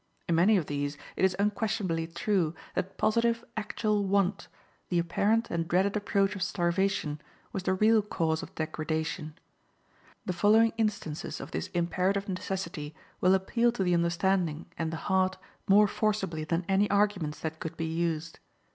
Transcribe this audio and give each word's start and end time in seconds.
In 0.27 0.33
many 0.33 0.57
of 0.57 0.65
these 0.65 0.97
it 1.15 1.23
is 1.23 1.35
unquestionably 1.37 2.07
true 2.07 2.55
that 2.73 2.97
positive, 2.97 3.45
actual 3.55 4.03
want, 4.07 4.47
the 4.89 4.97
apparent 4.97 5.51
and 5.51 5.67
dreaded 5.67 5.95
approach 5.95 6.35
of 6.35 6.41
starvation, 6.41 7.21
was 7.53 7.61
the 7.61 7.75
real 7.75 8.01
cause 8.01 8.41
of 8.41 8.55
degradation. 8.55 9.35
The 10.25 10.33
following 10.33 10.73
instances 10.75 11.39
of 11.39 11.51
this 11.51 11.67
imperative 11.75 12.27
necessity 12.27 12.95
will 13.19 13.35
appeal 13.35 13.71
to 13.73 13.83
the 13.83 13.93
understanding 13.93 14.65
and 14.75 14.91
the 14.91 14.97
heart 15.05 15.37
more 15.67 15.87
forcibly 15.87 16.45
than 16.45 16.65
any 16.67 16.89
arguments 16.89 17.37
that 17.41 17.59
could 17.59 17.77
be 17.77 17.85
used. 17.85 18.39